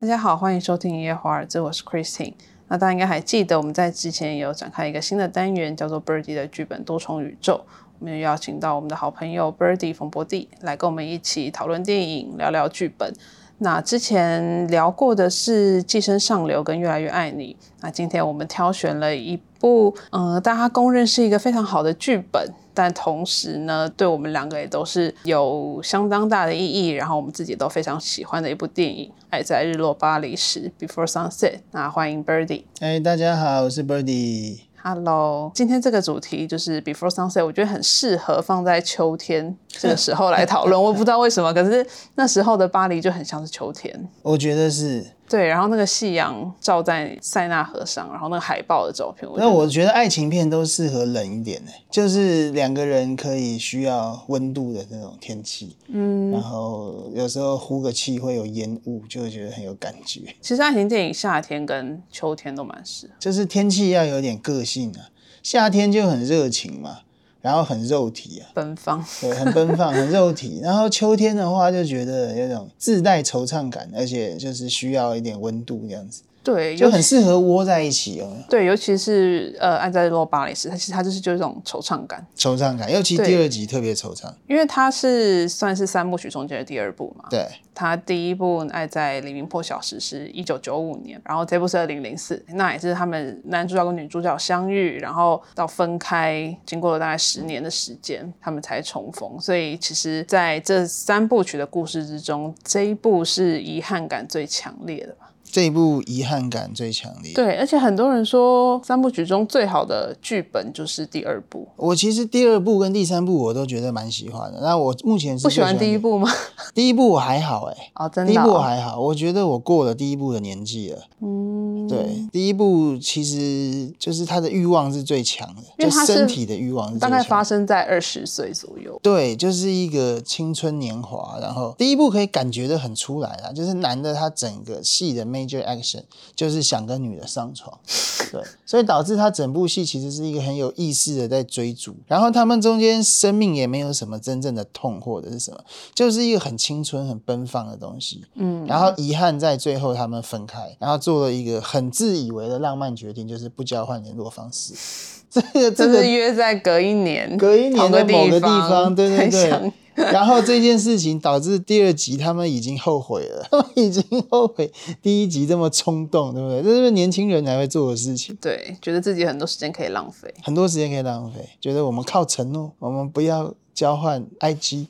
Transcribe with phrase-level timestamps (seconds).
[0.00, 2.32] 大家好，欢迎收听《一夜华尔兹》，我是 Christine。
[2.68, 7.64] 那大家应该还记得，我们在之前有展开一个新的单元，叫做 Birdy 的剧本多重宇宙。
[7.98, 13.12] 我们邀请到我们的好朋友 Birdy 冯博蒂来跟我们一起讨论电影，聊聊剧本。
[13.58, 17.56] 那之前聊过的是《寄生上流》跟《越来越爱你》。
[17.80, 26.90] 那今天我们挑选了一部，嗯，大家公认是一个非常好的剧本，但同时呢，对我们两个也都是有相当大的意义。
[26.90, 31.60] 然后我们自己都非常喜欢的一部电影《爱在日落巴黎时》（Before Sunset）。
[31.72, 32.62] 那欢迎 Birdy。
[32.80, 34.60] 哎，大家好，我是 Birdy。
[34.80, 40.82] Hello，今天这个主题就是 Before Sunset，我觉得很适合放在秋天这个时候来讨论。
[40.82, 44.08] 我不知道为什么，可是那时候的巴黎就很像是秋天。
[44.22, 45.06] 我觉得是。
[45.28, 49.30] 对，然后那个夕阳照在塞纳河上，然后那个海报的照片。
[49.36, 55.76] 那我觉得爱情片都适合冷一点的，就是两个人可以需要温度的那种天气。
[55.88, 60.22] 嗯，然后有时候呼个气会有烟雾，就会觉得很有感觉。
[60.40, 65.12] 其实爱情电影夏天跟秋天都蛮适合，就是天气要有点个性啊。
[65.42, 67.00] 夏天就很热情嘛。
[67.40, 70.60] 然后很肉体啊，奔放， 对，很奔放，很肉体。
[70.62, 76.22] 然后秋天的话，就觉得有种自带惆怅感，而且就是需要一点温度这样子。
[76.48, 78.26] 对，就很适合窝在一起哦。
[78.48, 82.26] 对，尤其是呃，爱在洛巴黎时，它其实它就是就是这种惆怅感。
[82.34, 87.26] 惆怅感，尤其第二集特别惆怅，因为它是算是三部曲中间的第二部嘛。
[87.28, 99.38] 对，它第一部《爱在黎明破晓时》是一九九五年，然后这部是二零零四，那也是他们男主角跟女主角相遇，然后到分开，经过了大概十年的时间，他们才重逢。
[99.38, 105.27] 所以其实在这三部曲的故事之中，这一部是遗憾感最强烈的吧。
[105.50, 107.32] 这一部遗憾感最强烈。
[107.34, 111.66] 对，而且很多人说三部曲中最好的剧本就是第二部。
[111.76, 114.60] 我其实第二部跟第三部我都觉得蛮喜欢的。
[114.60, 116.28] 那我目前是不喜欢第一部吗？
[116.74, 119.00] 第一部我还好哎，哦，真的，第一部我还好。
[119.00, 120.98] 我觉得我过了第一部的年纪了。
[121.20, 121.57] 嗯，
[122.02, 128.98] 对，第一部其实就是他的欲望是最强的，因为他身体的欲望是大概发生在二十岁左右。
[129.02, 131.38] 对，就是一个青春年华。
[131.40, 136.02] 然后第一部可以感觉的很出来啊，就是男的他整个戏的 major action
[136.34, 137.78] 就是想跟女的上床，
[138.32, 141.94] 对，所以导致他整部戏其实是一个很有意识的在追逐。
[142.06, 145.58] 然后他们中间生命也没有什么真正的痛或者是什么，
[145.94, 148.24] 就是一个很青春、很奔放的东西。
[148.34, 154.74] 嗯，然后遗憾在最后他们分开，然后做了一个很自以为的浪漫决定，就是不交换联络方式。
[155.30, 159.72] 这个这个约在隔一年，隔一年的某个地方，对对对。
[160.12, 164.70] 然后这件事情导致第二集他们已经后悔了，他们已经后悔
[165.02, 166.62] 第一集这么冲动，对不对？
[166.62, 168.36] 这是年轻人才会做的事情。
[168.40, 173.52] 对，觉得自己很多时间可以浪费，很多时间可以浪费，觉得我们靠承诺，我们不要。
[173.78, 174.88] 交换 IG，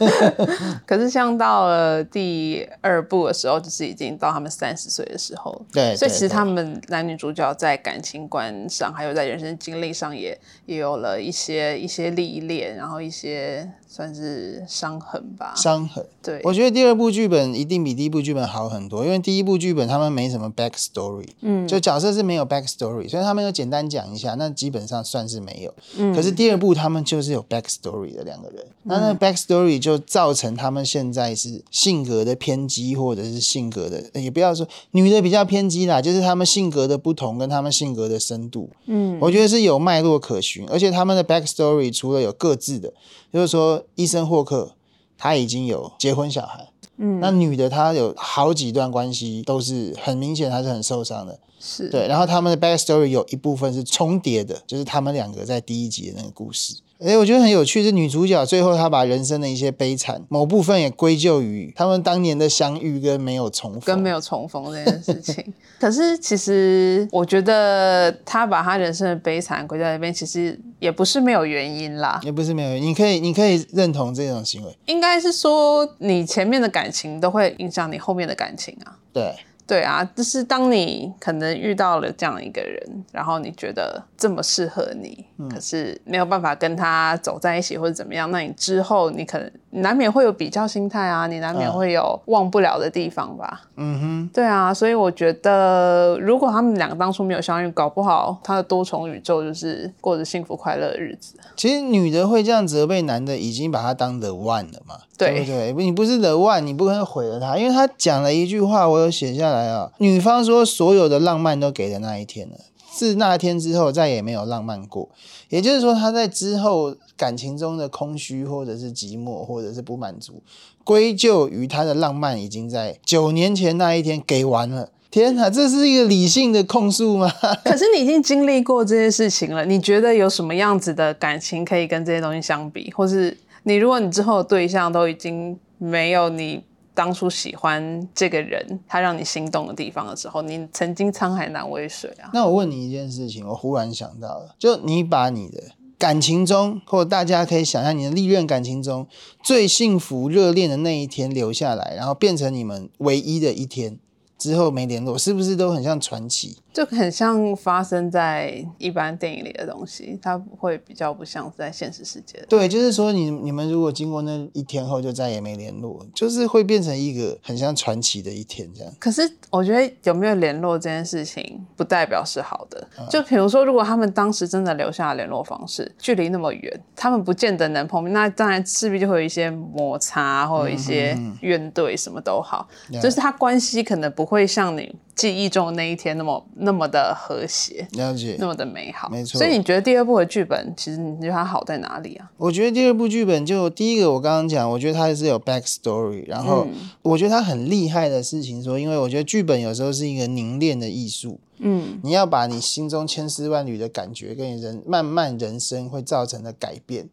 [0.84, 15.54] 可是像到了第二部的时候，就是已经到他们三十岁的时候，对，所以其实他们男女主角在感情观上，还有在人生经历上，也也有了一些一些历练，然后一些算是伤痕吧。
[15.56, 25.74] 伤痕，对，我觉得第二部剧本一定比第一部剧本好很多，因为第一部剧本他们没什么 back story，嗯，就角色是没有 back story，所以他们有简单讲一下，那基本上算是没有。
[25.96, 28.01] 嗯，可是第二部他们就是有 back story。
[28.10, 42.92] 的两个人，那那 backstory 就造成他们现在是性格的偏激，或者是性格的，也不要说女的比较偏激啦，就是他们性格的不同跟他们性格的深度，嗯，我觉得是有脉络可循，而且他们的 backstory 除了有各自的，
[43.32, 44.72] 就是说医生霍克
[45.16, 56.76] 他已经有结婚小孩，嗯，那女的她有好几段关系都是很明显，她是很受伤的，是对，然后他们的 backstory 有一部分是重叠的，就是他们两个在第一集的那个故事。
[57.04, 65.52] 哎，我觉得很有趣，是女主角最后她把人生的一些悲惨某部分也归咎于他们当年的相遇跟没有重逢，跟没有重逢这件事情。
[65.80, 72.88] 可是其实我觉得她把她人生的悲惨归在那边，其实也不是没有原因啦，也不是没有原因。
[72.88, 78.98] 你可以，你可以认同这种行为，应该是说你前面的感情都会影响你后面的感情啊。
[79.12, 79.32] 对。
[79.66, 93.62] 对啊，就是当你可能遇到了这样一个人，然后你觉得这么适合你，可是没有办法跟他走在一起或者怎么样，那你之后你可能难免会有比较心态啊，你难免会有忘不了的地方吧。
[93.76, 101.36] 嗯哼，对啊，所以我觉得如果他们两个当初没有相遇，搞不好他的多重宇宙就是过着幸福快乐的日子。
[101.56, 104.96] 其实女的会这样责备男的，已经把他当 the one 了嘛？
[105.18, 105.72] 对不对？
[105.74, 109.90] 你不是 the one，你不可能毁了他，因为他讲了一句话，我有写下来啊。
[109.98, 112.56] 女方说所有的浪漫都给了那一天了，
[112.90, 115.08] 自那天之后再也没有浪漫过。
[115.48, 120.42] 也就是说，他在之后感情中的空虚，或者是寂寞，或者是不满足，
[120.82, 124.88] 归咎于他的浪漫已经在九年前那一天给完了。
[125.10, 127.30] 天哪，这是一个理性的控诉吗？
[127.64, 132.90] 可是你已经经历过这些事情了，你觉得有什么样子的感情可以跟这些东西相比？
[132.96, 136.64] 或是你如果你之后的对象都已经没有你
[136.94, 142.30] 当初喜欢这个人，他让你心动的地方的时候，你曾经沧海难为水啊。
[142.34, 145.62] 那我问你一件事情，我忽然想到了，就你把你的
[145.98, 149.06] 感情中，或大家可以想象你的历任感情中
[149.42, 153.98] 最幸福热恋的那一天留下来，然后变成你们唯一的一天。
[154.38, 156.56] 之后没联络，是不是都很像传奇？
[156.72, 162.42] 就很像发生在一般电影里的东西，它会比较不像在现实世界。
[162.48, 168.92] 对，就是说你你们如果经过那一天后就再也没联络，就是会变成一个很像传奇的一天这样。
[168.98, 172.88] 可是我觉得有没有联络这件事情，不代表是好的。
[173.10, 182.66] 就比如说，如果他们当时真的留下了联络方式，距离那么远，他们不见得能碰面，那当然势必就会有一些摩擦，或者一些怨怼，什么都好，
[183.02, 184.94] 就是他关系可能不会像你。
[185.14, 189.38] 记忆中的那一天那么那么的和谐，了解，那么的美好，没错。
[189.38, 192.30] 所以你觉得第二部的剧本，其实你觉得它好在哪里啊？
[192.38, 196.66] 我觉得第二部剧本就第一个，我刚刚讲，我觉得它是有 back story，然后
[197.02, 207.08] 我觉得它很厉害的事情，说，因为我觉得剧本有时候是一个凝练的艺术，嗯，你要把你心中千丝万缕的感觉跟你人慢慢人生会造成的改变。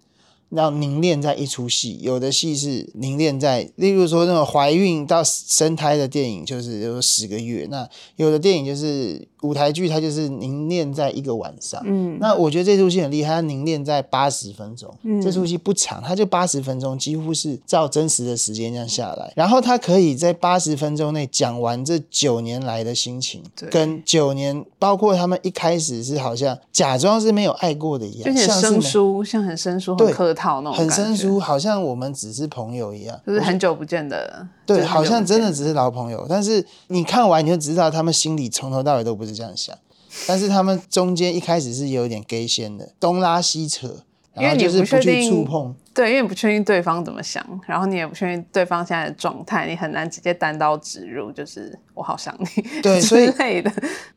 [0.52, 11.82] 要凝练在一出戏，有的戏是凝练在，例如说那种怀孕到生胎的电影，就是有十个月；那有的电影就是舞台剧，它就是凝练在一个晚上。
[11.86, 14.94] 嗯，那我觉得这出戏很厉害，它凝练在八十分钟。
[15.04, 19.32] 嗯，这出戏不长，它就八十分钟，几乎是照真实的时间这样下来。
[19.36, 30.78] 然后它可以在八十分钟内讲完这九年来的心情，跟九年，包括他们一开始是好像假装是没有爱过的一样，像生疏，像很生疏，很客。
[30.78, 34.48] 很生疏，好像我们只是朋友一样，就是很久不见的。
[34.66, 36.26] 对，好像真的只是老朋友。
[36.30, 39.76] 但是你看完你就知道，他们心里从头到尾都不是这样想。
[40.28, 44.04] 但是他们中间一开始是有点 gay 先的，东拉西扯，
[44.34, 45.76] 然后就是不去触碰。
[45.94, 53.72] 对，因为你不确定对方怎么想，然后你也不确定对方现在的状态，你很难直接单刀直入，就是我好想你，对，所以类的。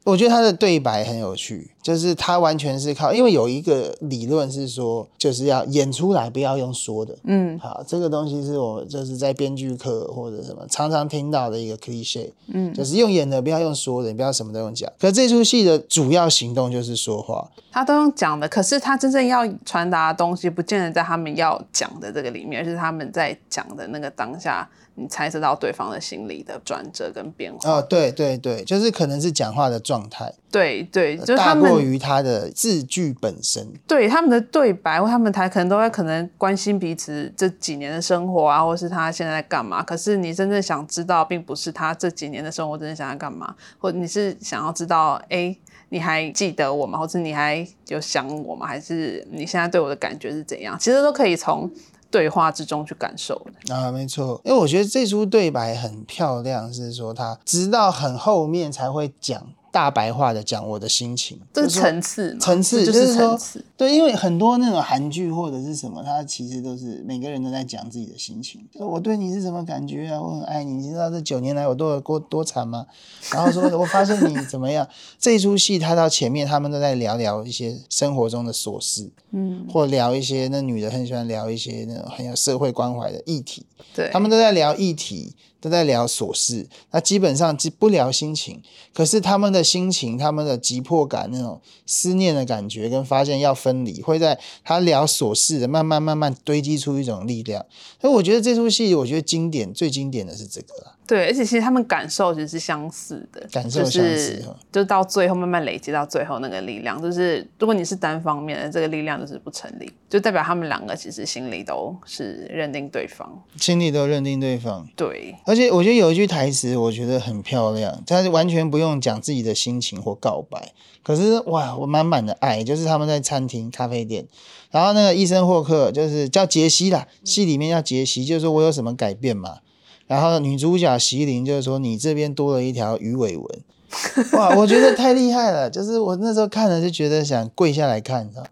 [0.05, 7.17] 我觉得他的对白很有趣，就是他完全是靠，因为有一个理论是说，就是要演出来，不要用说的。
[7.25, 14.91] 嗯，好，这个东西是我就是在编剧课或者什么常常听到的一个 cliche，嗯，就是用演的，不要用说的，你不要什么都用讲。
[15.01, 21.62] 可这出戏的主要行动就是说话，他都用讲的，可是他真正要传达的东西，不见得在他们要。
[21.73, 27.71] 讲的这个里面，而是他们在讲的那个当下，你猜测到对方的心理的转折跟变化。
[27.71, 30.33] 哦，对对对，就是可能是讲话的状态。
[30.51, 33.67] 对对，就是大过于他的字句本身。
[33.87, 39.83] 对他们的对白或他们台可能都会可能关心彼此这几年的生活啊，或是他现在在干嘛。
[39.83, 45.57] 可是你真正想知道，并不是他这几年的生活真正想要干嘛，或你是想要知道，哎。
[45.93, 46.99] 你还记得我吗？
[46.99, 48.67] 或者你还有想我吗？
[48.67, 50.75] 还是你现在对我的感觉是怎样？
[50.81, 51.71] 其实都可以从
[52.11, 53.35] 对话之中去感受
[53.67, 54.41] 的啊，没错。
[54.43, 59.47] 因为我觉得这出对白很漂亮，是说他直到很后面才会讲。
[59.73, 63.37] 大白话的讲我的心情，这是层次，层次就是说，
[63.75, 68.61] 对，因为很多那种韩剧或者是什么，它其实都是每个人都在讲自己的心情。
[68.77, 70.21] 说我对你是什么感觉啊？
[70.21, 72.87] 我很爱你，你知道这九年来我多多多惨吗？
[73.33, 74.87] 然后说我发现你怎么样？
[75.19, 83.65] 这出戏他到前面，他们都在聊聊一些生活中的琐事，嗯，或聊一些那女的很喜欢聊一些那种很有社会关怀的议题，
[83.95, 85.35] 对他们都在聊议题。
[85.63, 88.61] 都在聊琐事，那基本上不聊心情。
[88.93, 97.65] 可是他们的心情、他们的急迫感、那种思念的感觉，跟发现要分离，会在他聊琐事的慢慢慢慢堆积出一种力量。
[98.01, 100.93] 所以我觉得这出戏，我觉得经典最经典的是这个。
[101.13, 104.43] 对，而且其实他们感受其实是相似的，感受相似，
[104.73, 114.89] 就到最后慢慢累积到最后那个力量，就是如果你是单方面的，这个力量就是不成立，就代表他们两个其实心里都是认定对方，心里都认定对方。
[114.97, 124.25] 对，而且我觉得有一句台词，我觉得很漂亮，他完全不用讲自己的心情或告白，可是哇，我满满的爱，就是他们在餐厅咖啡店，
[124.71, 129.59] 然后那个医生霍克就是叫杰西啦，戏里面叫杰西，就是说我有什么改变嘛。
[130.07, 133.47] 然后女主角席琳就是说你这边多了一条鱼尾纹，
[134.33, 135.71] 哇，我觉得太厉害了。
[135.71, 138.45] 就是我那时候看了就觉得想跪下来看，你知道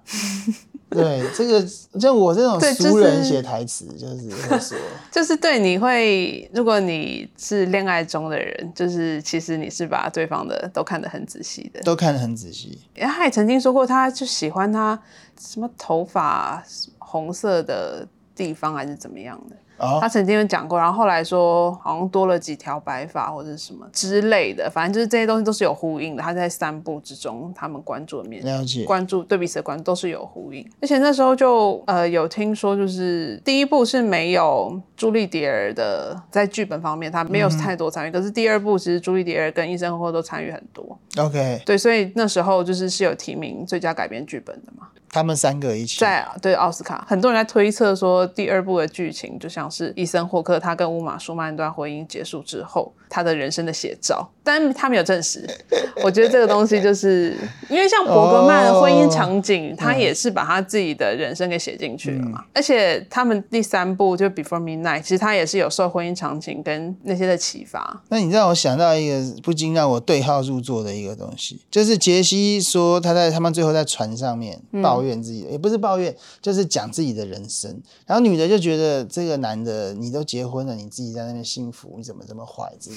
[0.90, 1.64] 对，这个
[2.00, 4.76] 像我这种对就是俗人写台词，就是会说，
[5.12, 11.80] 就是对你会，如果你是恋爱中的人，就是其实你是把对方的都看得很仔细的。
[11.83, 12.76] 都看得很仔细。
[12.97, 15.00] 他也曾经说过，他就喜欢他
[15.38, 16.61] 什么头发
[16.99, 18.04] 红色的
[18.35, 19.54] 地方还是怎么样的。
[19.80, 19.99] 哦。
[20.00, 26.22] 他曾经有讲过，然后后来说好像多了几条白发或者是什么之类的，反正就是这些东西都是有呼应的。
[26.22, 55.44] 他在三部之中，他们关注的面了解，关注对彼此的关注都是有呼应，而且那时候就呃有听说，就是第一部是没有朱莉迪尔的在剧本方面，他没有太多参与，可是第二部其实朱莉迪尔跟医生霍都参与很多，OK，对，所以那时候就是是有提名最佳改编剧本的嘛，他们三个一起，在对奥斯卡，很多人在推测说第二部的剧情就像是伊森霍克他跟乌玛舒曼那段婚姻结束之后他的人生的写照，但他没有证实。
[56.02, 57.36] 我觉得这个东西就是
[57.68, 68.00] 因为像伯格曼的婚姻场景，他也是把他自己的人生给写进去了嘛，而且他们第三部就 Before Midnight，其实他也是有受婚姻场景跟那些的启发。
[68.08, 77.80] 那你让我想到一个不禁让我对号入座的一个东西，就是杰西说他在他们最后在船上面抱怨自己的，也不是抱怨，就是讲自己的人生。
[78.07, 82.97] 然后女的就觉得这个男的你都结婚了，你自己在那边幸福，你怎么这么坏之类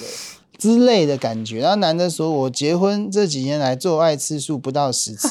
[0.58, 1.60] 之类的感觉。
[1.60, 5.28] 然后男的说：“我结婚这几年来做爱次数不到十次。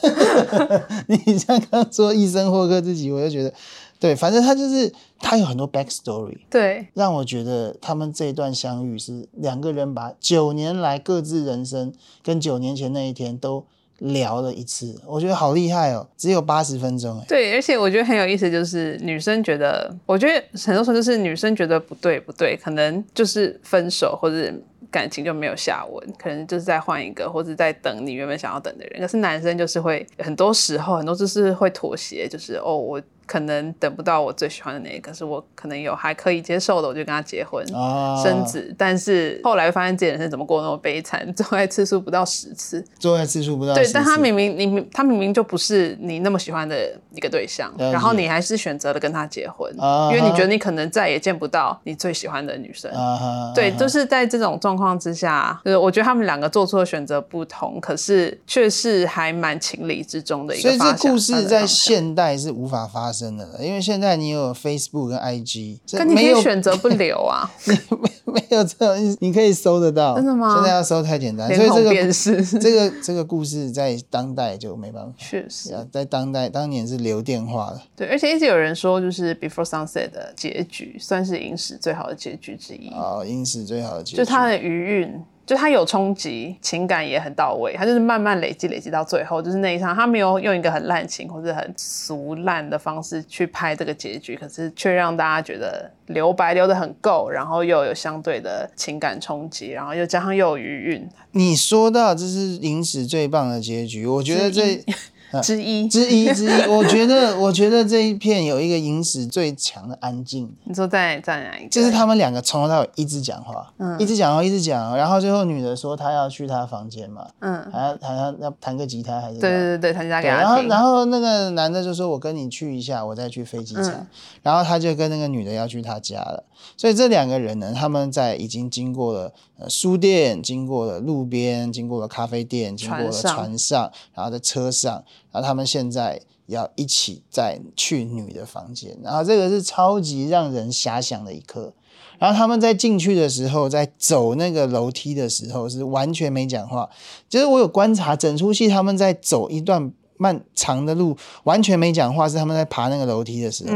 [1.08, 3.52] ”你像刚刚说医生霍克自己，我就觉得
[3.98, 6.38] 对，反正他就是他有很多 back story。
[6.48, 13.66] 对，让我觉得他们这一段相遇是两个人把九年来各自人生跟九年前那一天都
[14.00, 24.52] 聊了一次，我觉得好厉害哦，只有八十分钟哎，对，而且我觉得很有意思，就是女生觉得，我觉得很多时候就是女生觉得不对不对，可能就是分手或者
[24.90, 29.00] 感情就没有下文，可能就是再换一个，或者在等你原本想要等的人。
[29.00, 33.00] 可是男生就是会很多时候很多就是会妥协，就是哦我。
[33.30, 38.74] 可能等不到我最喜欢的那一个，可是我可能有还可以接受的，我就跟他结婚、啊，生子。
[38.76, 42.84] 但是后来发现自己人生怎么过那么悲惨， 做爱次数不到十次。
[42.98, 46.76] 做爱次数不到对10，但他次明明你明他明明就不是你那么喜欢的
[47.12, 52.90] 一个对象，然后你还是选择了跟他结婚，啊因为你觉得你可能再也见不到你最喜欢的女生。
[52.90, 61.10] 啊，对，啊就是在这种状况之下，就是我觉得他们两个做出的选择不同，可是却是还蛮情理之中的一个所以这。
[61.10, 67.50] 故事在现代是无法发生的了，因为现在你有 Facebook 跟 IG，这可你可以选择不留啊，
[68.24, 72.12] 没有这种你可以搜得到，真的吗现在要搜太简单，所以这个，
[72.60, 75.12] 这个这个故事在当代就没办法。
[75.18, 75.74] 确实。
[75.74, 82.88] 啊，在当代当年是留电话的对，而且一直有人说，就是 Before Sunset 的结局算是影史最好的结局之一。
[82.90, 84.16] 哦，影史最好的结局。
[84.18, 101.08] 就它的余韵，就他有冲击，情感也很到位，他就是慢慢累积，累积到最后，就是那一场，他没有用一个很滥情或者很俗烂的方式去拍这个结局，可是却让大家觉得留白留的很够，然后又有相对的情感冲击，然后又加上又有余韵。
[101.32, 104.80] 你说到这是影史最棒的结局，我觉得这
[105.42, 105.88] 之一。
[105.88, 111.68] 之一 之一，我觉得我觉得这一片有一个影史最强的安静，你说在在哪一个？
[111.68, 120.48] 就是他们两个从头到尾一直讲话，嗯一直讲话，一直讲，然后最后女的说她要去她房间嘛，嗯，还要还要要弹个吉他还是对对对弹吉，他给对，然。
[120.48, 123.90] 后然后那个男的就说：“我跟你去一下，我再去飞机场。
[123.90, 124.06] 嗯
[124.42, 126.42] 然后他就跟那个女的要去他家了。
[126.74, 138.96] 所以这两个人呢，他们在已经经过了呃书店，经过了路边，经过了咖啡店，经过了船上船上，然后在车上，然后他们现在要一起再去女的房间。
[139.02, 141.72] 然后这个是超级让人遐想的一刻。
[142.18, 146.88] 然后他们在进去的时候，在走那个楼梯的时候是完全没讲话，
[147.28, 153.74] 就是我有观察整出戏，他们在走一段漫长的路，完全没讲话，是他们在爬那个楼梯的时候。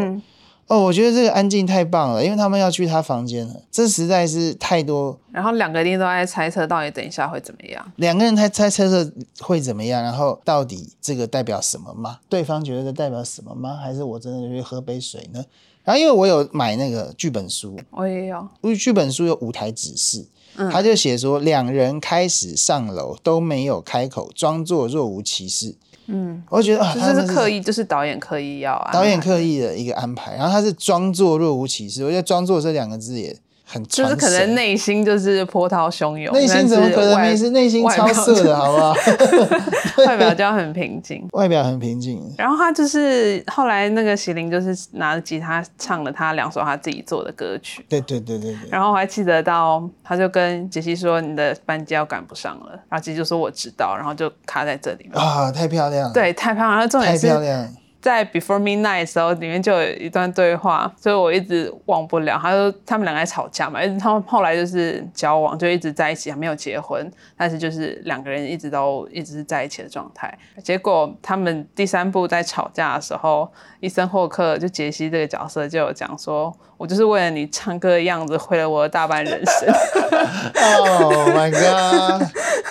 [0.66, 5.18] 哦，我觉得这个安静太棒了，因为他们要去他房间了，这实在是太多。
[5.30, 7.92] 然后两个一定都在猜测到底等一下会怎么样。
[7.96, 12.18] 两个人猜猜测测会怎么样，然后到底这个代表什么吗？
[12.30, 13.76] 对方觉得这代表什么吗？
[13.76, 15.44] 还是我真的去喝杯水呢？
[15.84, 25.74] 然后因为我有买那个剧本书，我也有，因为剧本书有舞台指示，嗯他就写说两人开始上楼都没有开口，装作若无其事。
[26.06, 33.34] 嗯，我就觉得啊，就他真的是刻意，就是导演刻意要啊，导演刻意的一个安排，然后他是装作若无其事，我觉得“装作”这两个字也
[33.74, 37.50] 很就是可能内心就是波涛汹涌，内心怎么可能没但是事？
[37.50, 38.94] 内心超色的好不好？
[39.98, 41.26] 外 外表就要很平静。
[41.32, 55.20] 外表很平静，然后他就是后来那个席琳就是拿着吉他唱了他两首他自己做的歌曲，对对对对对，然后我还记得到他就跟杰西说你的班机要赶不上了，然后杰西就说我知道，然后就卡在这里嘛。
[55.20, 56.86] 啊，太漂亮了，，对，太漂亮了。
[56.86, 57.68] 重点太是漂亮了，
[58.04, 62.38] 在 Before Midnight 的时候，里面就有一段对话，所以我一直忘不了。
[62.38, 70.36] 他说他们两个在吵架嘛，他们后来就是交往，就一直在一起，还没有结婚，但是就是两个人一直都一直是在一起的状态。
[70.62, 79.74] 结果他们第三部在吵架的时候，伊森霍克就杰西这个角色就有讲说：“我就是为了你唱歌的样子，毁了我的大半人生。”
[80.76, 82.22] Oh my god!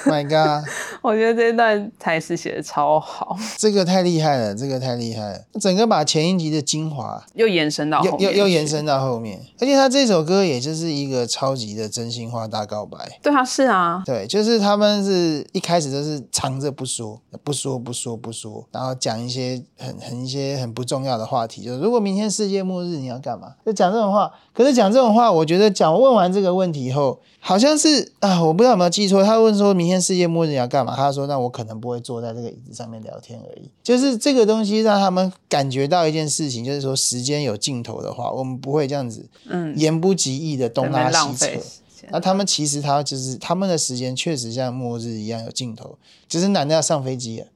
[0.06, 0.70] My god!
[1.04, 12.98] 我觉得这段台词写的超好，这个太厉害了，这个太厉害了，整个把前一集的精华又延伸到又又又延伸到后面，而且他这首歌也就是一个超级的真心话大告白。
[13.22, 23.54] 对啊，是啊，对，就是他们是一开始都是藏着不说，不说不说不说，然后讲一些很很一些很不重要的话题，就是如果明天世界末日你要干嘛？
[23.66, 24.32] 就讲这种话。
[24.54, 29.24] 可是讲这种话，我觉得讲问完这个问题以后，好像是啊，我不知道有没有记错。
[29.24, 30.96] 他问说明天世界末日你要干嘛？
[30.96, 33.70] 他说那我可能不会坐在这个椅子上面聊天而已。
[33.82, 41.48] 就是这个东西让他们感觉到一件事情，就是说时间有尽头的话，我们不会这样子，嗯，言不及义的东拉西扯。
[42.12, 47.48] 那他们其实他就是他们的时间确实像末日一样有尽头，只是男的要上飞机了，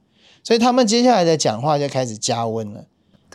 [0.42, 2.86] 所以他们接下来的讲话就开始加温了。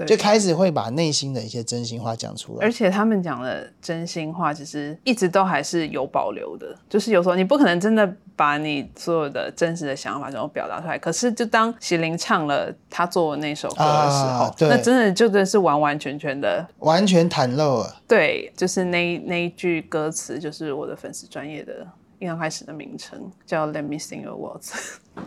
[0.07, 6.75] 就开始会把内心的一些真心话讲出来，而且他们讲的真心话，其实一直都还是有保留的。
[6.89, 17.95] 就是有时候你不可能真的把你所有的真实的想法全都表达出来，可是就当席琳唱了他做那首歌的时候，那真的就真的是完完全全的完全袒露了。
[18.07, 21.87] 对，就是那那一句歌词，就是我的粉丝专业的。
[22.25, 24.71] 刚开始的名称叫 Let Me Sing Your Words。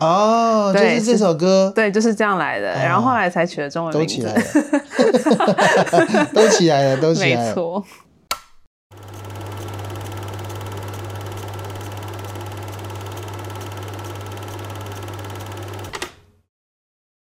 [0.01, 2.73] 哦，就是这首歌，对，就是这样来的。
[2.73, 4.23] 然后后来才取了中文名字。
[4.23, 4.35] 都起来
[6.13, 7.47] 了， 都起来了，都起来了。
[7.49, 7.85] 没错。